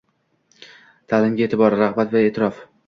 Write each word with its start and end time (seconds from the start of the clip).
Ta’limga 1.13 1.47
e’tibor: 1.49 1.81
rag‘bat 1.85 2.19
va 2.19 2.27
e’tirof 2.29 2.69